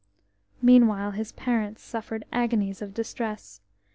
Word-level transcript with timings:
Meanwhile 0.63 1.11
his 1.11 1.31
parents 1.33 1.83
suffered 1.83 2.25
agonies 2.31 2.81
of 2.81 2.91
distress. 2.91 3.61